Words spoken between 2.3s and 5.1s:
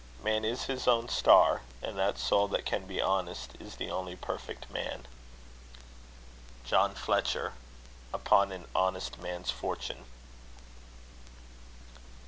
that can Be honest, is the only perfect Man.